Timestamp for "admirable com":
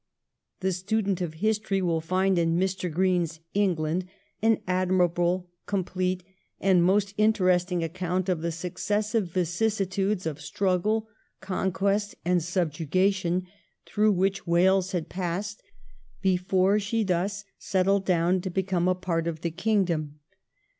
4.65-5.83